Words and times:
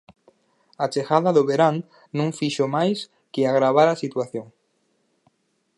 A 0.83 0.85
chegada 0.93 1.31
do 1.37 1.43
verán 1.49 1.75
no 2.17 2.25
fixo 2.39 2.65
máis 2.75 2.99
que 3.33 3.41
agravar 3.51 3.87
a 3.89 3.99
situación. 4.03 4.47